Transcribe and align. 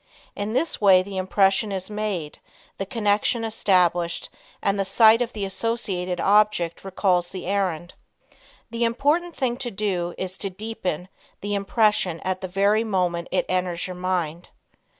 In 0.35 0.53
this 0.53 0.81
way 0.81 1.03
the 1.03 1.17
impression 1.17 1.71
is 1.71 1.91
made, 1.91 2.39
the 2.79 2.87
connection 2.87 3.43
established 3.43 4.31
and 4.59 4.79
the 4.79 4.83
sight 4.83 5.21
of 5.21 5.33
the 5.33 5.45
associated 5.45 6.19
object 6.19 6.83
recalls 6.83 7.29
the 7.29 7.45
errand. 7.45 7.93
The 8.71 8.83
important 8.83 9.35
thing 9.35 9.57
to 9.57 9.69
do 9.69 10.15
is 10.17 10.39
to 10.39 10.49
deepen 10.49 11.07
the 11.41 11.53
impression 11.53 12.19
at 12.21 12.41
the 12.41 12.47
very 12.47 12.83
moment 12.83 13.27
it 13.29 13.45
enters 13.47 13.85
your 13.85 13.95
mind. 13.95 14.49